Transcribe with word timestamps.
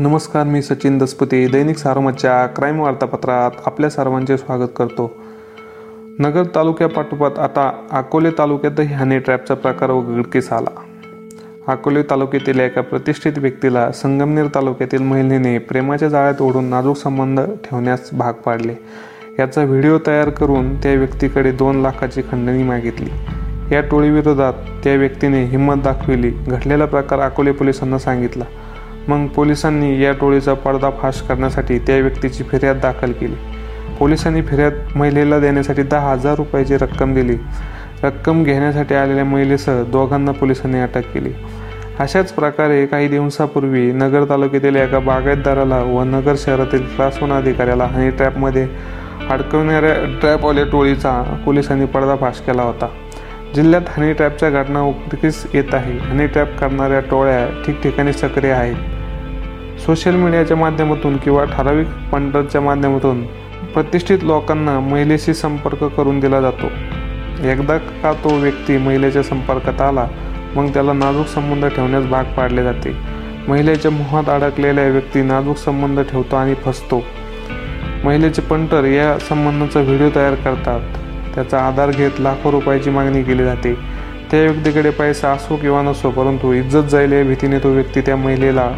नमस्कार 0.00 0.44
मी 0.44 0.62
सचिन 0.62 0.98
दसपती 0.98 1.46
दैनिक 1.46 1.78
सारोमतच्या 1.78 2.46
क्राईम 2.46 2.80
वार्तापत्रात 2.80 3.50
आपल्या 3.66 3.90
सर्वांचे 3.90 4.38
स्वागत 4.38 4.68
करतो. 4.76 5.16
नगर 6.18 6.42
तालुक्यापाठोपाठ 6.54 7.38
आता 7.38 7.72
अकोले 7.92 8.30
तालुक्यातही 8.30 8.86
हनी 8.86 9.18
ट्रॅपचा 9.18 9.54
प्रकार 9.54 9.90
उघडकीस 9.90 10.52
आला. 10.52 10.80
अकोले 11.72 12.02
तालुक्यातील 12.02 12.60
एका 12.60 12.80
प्रतिष्ठित 12.80 13.32
व्यक्तीला 13.36 13.92
संगमनेर 13.92 14.46
तालुक्यातील 14.54 15.02
महिलेने 15.02 15.58
प्रेमाच्या 15.58 16.08
जाळ्यात 16.08 16.42
ओढून 16.42 16.64
नाजूक 16.64 16.96
संबंध 16.96 17.40
ठेवण्यास 17.40 18.10
भाग 18.12 18.32
पाडले. 18.32 18.74
याचा 19.38 19.64
व्हिडिओ 19.64 19.98
तयार 20.06 20.30
करून 20.30 20.82
त्या 20.82 20.94
व्यक्तीकडे 20.94 21.52
दोन 21.52 21.76
लाखाची 21.76 22.22
खंडणी 22.22 22.62
मागितली. 22.62 23.10
या 23.74 23.80
टोळीविरोधात 23.80 24.52
त्या 24.84 24.94
व्यक्तीने 24.94 25.44
हिंमत 25.44 25.82
दाखविली. 25.84 26.30
घडलेला 26.30 26.84
प्रकार 26.84 27.18
अकोले 27.18 27.52
पोलिसांना 27.52 27.98
सांगितला. 27.98 28.44
मग 29.08 29.26
पोलिसांनी 29.26 30.02
या 30.02 30.12
टोळीचा 30.12 30.54
पर्दाफाश 30.54 31.20
करण्यासाठी 31.20 31.78
त्या 31.78 31.96
व्यक्तीची 31.96 32.44
फिर्याद 32.44 32.76
दाखल 32.76 33.12
केली. 33.12 33.34
पोलिसांनी 33.98 34.42
फिर्याद 34.42 34.72
महिलेला 34.94 35.38
देण्यासाठी 35.38 35.82
दहा 35.82 36.12
हजार 36.12 36.34
रुपयाची 36.34 36.76
रक्कम 36.76 37.14
दिली. 37.14 37.36
रक्कम 38.02 38.44
घेण्यासाठी 38.44 38.94
आलेल्या 38.94 39.24
महिलेसह 39.24 39.82
दोघांना 39.82 40.32
पोलिसांनी 40.32 40.78
अटक 40.78 41.12
केली. 41.14 41.32
अशाच 41.98 42.32
प्रकारे 42.32 42.86
काही 42.86 43.08
दिवसापूर्वी 43.08 43.92
नगर 43.92 44.24
तालुक्यातील 44.24 44.76
एका 44.76 44.98
बागायतदाराला 44.98 45.82
व 45.82 46.02
नगर 46.04 46.34
शहरातील 46.38 46.86
क्लास 46.86 47.22
वन 47.22 47.32
अधिकाऱ्याला 47.32 47.84
हनी 47.84 48.10
ट्रॅपमध्ये 48.10 48.68
अडकवणाऱ्या 49.30 49.94
ट्रॅपवाल्या 50.20 50.64
टोळीचा 50.64 51.40
पोलिसांनी 51.46 51.84
पर्दाफाश 51.84 52.40
केला 52.40 52.62
होता. 52.62 52.88
जिल्ह्यात 53.54 53.82
हनी 53.88 54.12
ट्रॅपच्या 54.12 54.50
घटना 54.50 54.82
उघडकीस 54.82 55.46
येत 55.54 55.74
आहे. 55.74 55.98
हनी 55.98 56.26
ट्रॅप 56.26 56.58
करणाऱ्या 56.58 57.00
टोळ्या 57.00 57.62
ठिकठिकाणी 57.66 58.12
सक्रिय 58.12 58.50
आहेत. 58.50 58.76
सोशल 59.84 60.14
मीडियाच्या 60.14 60.56
माध्यमातून 60.56 61.16
किंवा 61.16 61.44
ठराविक 61.44 61.86
पंटरच्या 62.12 62.60
माध्यमातून 62.60 63.22
प्रतिष्ठित 63.74 64.18
लोकांना 64.22 64.78
महिलेशी 64.80 65.34
संपर्क 65.34 65.84
करून 65.84 66.20
दिला 66.20 66.40
जातो. 66.40 66.66
एकदा 67.48 67.76
का 67.78 68.12
तो 68.24 68.34
व्यक्ती 68.34 68.76
महिलेच्या 68.76 69.22
संपर्कात 69.22 69.80
आला 69.80 70.06
मग 70.56 70.68
त्याला 70.74 70.92
नाजूक 70.92 71.26
संबंध 71.26 71.66
ठेवण्यास 71.66 72.04
भाग 72.04 72.24
पाडले 72.36 72.62
जाते. 72.62 72.96
महिलेच्या 73.48 73.90
मोहात 73.90 74.28
अडकलेल्या 74.28 74.84
व्यक्ती 74.84 75.22
नाजूक 75.22 75.56
संबंध 75.56 76.00
ठेवतो 76.00 76.36
आणि 76.36 76.54
फसतो. 76.54 77.02
महिलेचे 78.04 78.42
पंटर 78.42 78.84
या 78.84 79.18
संबंधाचा 79.18 79.80
व्हिडिओ 79.80 80.08
तयार 80.14 80.34
करतात. 80.34 80.80
त्याचा 81.34 81.58
आधार 81.58 81.90
घेत 81.90 82.20
लाखो 82.20 82.52
रुपयाची 82.52 82.90
मागणी 82.90 83.22
केली 83.22 83.44
जाते. 83.44 83.74
त्या 84.30 84.40
व्यक्तीकडे 84.40 84.90
पैसा 84.90 85.32
असो 85.32 85.56
किंवा 85.56 85.82
नसो 85.82 86.10
परंतु 86.10 86.52
इज्जत 86.52 86.88
जाईल 86.90 87.12
या 87.12 87.22
भीतीने 87.24 87.58
तो 87.58 87.72
व्यक्ती 87.72 88.00
त्या 88.00 88.16
महिलेला 88.16 88.70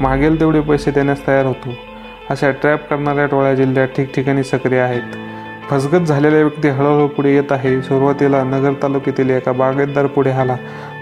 मागेल 0.00 0.40
तेवढे 0.40 0.60
पैसे 0.60 0.90
देण्यास 0.90 1.26
तयार 1.26 1.46
होतो. 1.46 1.74
अशा 2.30 2.50
ट्रॅप 2.50 2.88
करणाऱ्या 2.90 3.26
टोळ्या 3.26 3.54
जिल्ह्यात 3.54 3.88
ठिकठिकाणी 3.88 4.42
सक्रिय 4.42 4.78
आहेत. 4.78 5.02
फसगत 5.70 6.06
झालेल्या 6.06 6.40
व्यक्ती 6.40 6.68
हळूहळू 6.68 7.06
पुढे 7.06 7.34
येत 7.34 7.52
आहे. 7.52 7.82
सुरुवातीला 7.82 8.42
नगर 8.44 8.72
तालुक्यातील 8.82 9.30
एका 9.30 9.52
बागायतदार 9.52 10.06
पुढे 10.06 10.30
आला. 10.30 10.56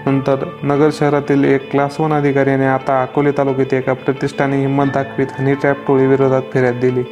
नंतर 0.05 0.45
नगर 0.63 0.89
शहरातील 0.93 1.43
एक 1.43 1.71
क्लास 1.71 1.99
वन 1.99 2.13
अधिकाऱ्याने 2.13 2.65
आता 2.65 3.01
अकोले 3.01 3.31
तालुक्यात 3.31 3.73
एका 3.73 3.93
प्रतिष्ठाने 3.93 4.59
हिंमत 4.59 4.85
दाखवीत 4.85 5.27
हनी 5.39 5.53
ट्रॅप 5.53 5.77
टोळी 5.87 6.05
विरोधात 6.05 6.41
फिर्याद 6.53 6.75
दिली. 6.75 7.03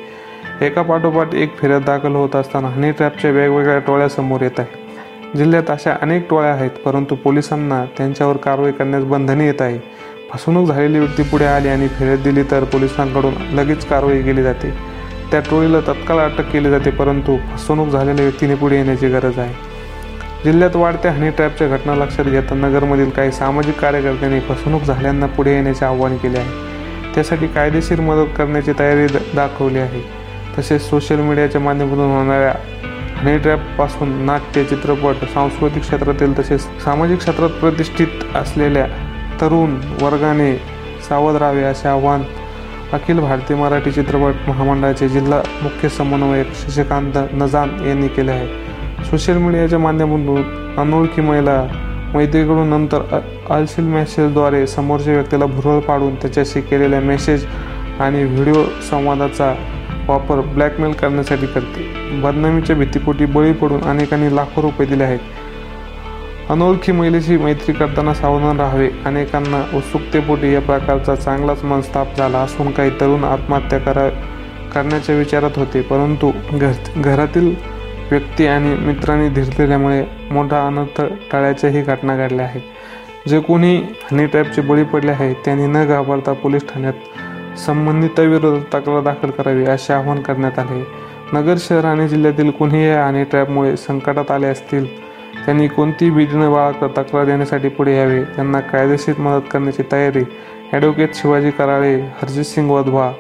एका 0.62 0.82
पाठोपाठ 0.82 1.34
एक 1.34 1.58
फिर्याद 1.58 1.82
दाखल 1.82 2.16
होत 2.16 2.36
असताना 2.36 2.68
हनी 2.68 2.92
ट्रॅपच्या 2.92 3.32
वेगवेगळ्या 3.32 3.80
टोळ्या 3.80 4.10
समोर 4.10 4.42
येत 4.42 4.60
आहे. 4.60 4.90
जिल्ह्यात 5.38 5.70
अशा 5.70 5.96
अनेक 6.02 6.30
टोळ्या 6.30 6.52
आहेत 6.52 6.70
परंतु 6.86 7.16
पोलिसांना 7.16 7.86
त्यांच्यावर 7.98 8.38
कारवाई 8.38 8.72
करण्यास 8.72 9.04
बंधने 9.04 9.46
येत 9.46 9.62
आहे. 9.62 9.99
फसवणूक 10.34 10.68
झालेली 10.68 11.00
व्यक्ती 11.00 11.24
पुढे 11.24 11.46
आली 11.46 11.68
आणि 11.68 11.88
फिर्याद 11.88 12.20
दिली 12.20 12.44
तर 12.44 12.64
पोलिसांकडून 12.64 13.34
लगेच 13.52 13.86
कारवाई 13.86 14.22
केली 14.22 14.44
जाते. 14.44 14.70
त्या 15.32 15.40
टोळीला 15.40 15.80
तत्काळ 15.80 16.18
अटक 16.18 16.52
केली 16.52 16.70
जाते 16.70 16.90
परंतु 16.90 17.38
फसवणूक 17.56 17.88
झालेल्या 17.88 18.26
व्यक्तीने 18.26 18.56
पुढे 18.56 18.76
येण्याची 18.76 19.08
गरज 19.08 19.40
आहे. 19.40 19.54
जिल्ह्यात 20.44 20.76
वाढत्या 20.76 21.12
हनी 21.12 21.30
ट्रॅपच्या 21.30 21.68
घटना 21.68 21.96
लक्षात 21.96 22.26
घेता 22.26 22.56
नगरमधील 22.56 23.10
काही 23.10 23.32
सामाजिक 23.32 23.80
कार्यकर्त्यांनी 23.80 24.40
फसवणूक 24.40 24.84
झाल्यांना 24.84 25.26
पुढे 25.26 25.54
येण्याचे 25.54 25.86
आवाहन 25.86 26.18
केले 26.18 26.40
आहे. 26.40 27.14
त्यासाठी 27.16 27.48
कायदेशीर 27.48 28.02
मदत 28.02 28.38
करण्याची 28.38 28.74
तयारी 28.80 29.08
दाखवली 29.36 29.80
आहे. 29.80 30.02
तसेच 30.58 30.90
सोशल 30.90 31.16
मीडियाच्या 31.16 31.62
माध्यमातून 31.62 32.12
होणाऱ्या 32.12 32.54
हनी 33.18 33.38
ट्रॅपपासून 33.38 34.12
नाट्य 34.26 34.64
चित्रपट 34.64 35.26
सांस्कृतिक 35.26 35.82
क्षेत्रातील 35.82 36.40
तसेच 36.40 36.62
सामाजिक 36.84 37.18
क्षेत्रात 37.18 37.50
प्रतिष्ठित 37.50 38.36
असलेल्या 38.36 38.86
तरुण 39.42 39.76
वर्गाने 40.02 40.54
सावध 41.10 41.36
राहावे 41.36 41.64
असे 41.64 41.88
आवाहन 41.88 42.22
अखिल 42.94 43.20
भारतीय 43.20 43.58
मराठी 43.58 43.92
चित्रपट 43.92 44.50
महामंडळाचे 44.50 45.10
जिल्हा 45.10 45.42
मुख्य 45.64 45.90
समन्वयक 45.90 46.48
शशिकांत 46.56 47.18
नजान 47.34 47.70
यांनी 47.88 48.08
केले 48.08 48.32
आहे. 48.32 49.06
सोशल 49.06 49.38
मीडियाच्या 49.38 49.80
माध्यमातून 49.80 50.76
अनोळखी 50.78 51.22
महिला 51.22 51.64
मैत्रीकडून 52.14 52.68
नंतर 52.68 53.20
अलशील 53.50 53.84
मेसेजद्वारे 53.84 54.68
समोरच्या 54.68 55.14
व्यक्तीला 55.14 55.46
भुरळ 55.46 55.80
पाडून 55.80 56.16
त्याच्याशी 56.16 56.62
केलेल्या 56.62 57.00
मेसेज 57.00 57.46
आणि 58.00 58.24
व्हिडिओ 58.24 58.64
संवादाचा 58.90 59.54
वापर 60.08 60.40
ब्लॅकमेल 60.40 60.92
करण्यासाठी 60.92 61.46
करते. 61.46 61.88
बदनामीच्या 62.22 62.76
भीतीपोटी 62.76 63.26
बळी 63.26 63.52
पडून 63.52 63.82
अनेकांनी 63.82 64.36
लाखो 64.36 64.62
रुपये 64.62 64.88
दिले 64.88 65.04
आहेत. 65.04 65.20
अनोळखी 66.50 66.92
महिलेशी 66.92 67.36
मैत्री 67.38 67.74
करताना 67.74 68.14
सावधान 68.14 68.60
राहावे. 68.60 68.88
अनेकांना 69.06 69.58
उत्सुकतेपोटी 69.78 70.54
या 70.54 70.62
प्रकारचा 70.62 71.16
चांगलाच 71.16 71.64
मनस्ताप 71.64 72.16
झाला 72.18 72.38
असून 72.38 72.72
काही 72.72 72.90
तरुण 73.02 73.24
आत्महत्या 73.24 73.80
करा 73.80 74.08
करण्याच्या 74.74 75.16
विचारात 75.16 75.58
होते. 75.58 75.82
परंतु 75.82 76.32
घर 76.52 76.72
घरातील 76.98 77.54
व्यक्ती 78.12 78.48
आणि 78.48 78.74
मित्रांनी 78.86 79.30
धीरलेल्यामुळे 79.30 80.04
मोठा 80.32 80.66
अनर्थ 80.68 81.02
टाळ्याच्याही 81.32 81.82
घटना 81.82 82.16
घडल्या 82.18 82.46
आहेत. 82.46 82.62
जे 83.30 83.40
कोणी 83.40 83.76
हनी 84.12 84.26
ट्रॅपचे 84.26 84.62
बळी 84.62 84.84
पडले 84.84 85.12
आहेत 85.12 85.36
त्यांनी 85.46 85.68
न 85.68 85.86
घाबरता 85.86 86.34
पोलीस 86.34 86.68
ठाण्यात 86.74 87.60
संबंधिताविरोधात 87.60 88.64
तक्रार 88.74 89.02
दाखल 89.02 89.30
करावी 89.30 89.66
असे 89.66 89.94
आवाहन 89.94 90.22
करण्यात 90.22 90.60
आले. 90.60 90.84
नगर 91.34 91.56
शहर 91.60 91.86
आणि 91.86 92.08
जिल्ह्यातील 92.08 92.50
कोणीही 92.52 92.90
आणि 92.90 93.24
ट्रॅपमुळे 93.24 93.76
संकटात 93.78 94.32
आले 94.32 94.48
असतील 94.48 94.86
त्यांनी 95.46 95.68
कोणतीही 95.68 96.12
भीती 96.12 96.38
न 96.38 96.52
बाळगता 96.52 96.88
तक्रार 96.98 97.26
देण्यासाठी 97.26 97.70
पुढे 97.70 97.96
यावे. 97.98 98.24
त्यांना 98.36 98.60
कायदेशीर 98.60 99.20
मदत 99.20 99.48
करण्याची 99.52 99.84
तयारी. 99.92 100.24
ॲडव्होकेट 100.72 101.16
शिवाजी 101.16 101.52
कराळे 101.52 101.96
हरजित 102.22 102.46
सिंग 102.46 102.70
वधवा 102.72 103.12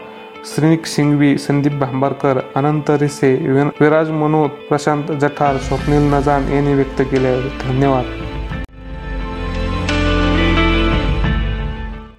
श्रीनिक 0.45 0.85
सिंगवी 0.85 1.37
संदीप 1.37 1.73
भांबारकर 1.79 2.39
अनंत 2.55 2.89
रिसे 3.01 3.35
विराज 3.79 4.09
मनोद 4.11 4.49
प्रशांत 4.69 5.11
जठार 5.21 5.57
स्वप्नील 5.57 6.09
नजान 6.13 6.51
यांनी 6.53 6.73
व्यक्त 6.73 7.01
केले 7.01 7.39
धन्यवाद. 7.63 8.05